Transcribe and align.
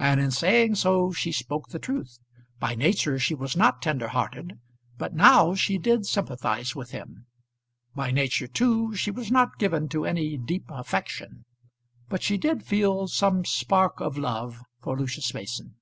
And 0.00 0.18
in 0.20 0.32
saying 0.32 0.74
so 0.74 1.12
she 1.12 1.30
spoke 1.30 1.68
the 1.68 1.78
truth. 1.78 2.18
By 2.58 2.74
nature 2.74 3.20
she 3.20 3.36
was 3.36 3.56
not 3.56 3.80
tender 3.82 4.08
hearted, 4.08 4.58
but 4.98 5.14
now 5.14 5.54
she 5.54 5.78
did 5.78 6.06
sympathise 6.06 6.74
with 6.74 6.90
him. 6.90 7.26
By 7.94 8.10
nature, 8.10 8.48
too, 8.48 8.96
she 8.96 9.12
was 9.12 9.30
not 9.30 9.60
given 9.60 9.88
to 9.90 10.06
any 10.06 10.36
deep 10.36 10.64
affection, 10.70 11.44
but 12.08 12.20
she 12.20 12.36
did 12.36 12.64
feel 12.64 13.06
some 13.06 13.44
spark 13.44 14.00
of 14.00 14.18
love 14.18 14.60
for 14.80 14.98
Lucius 14.98 15.32
Mason. 15.32 15.76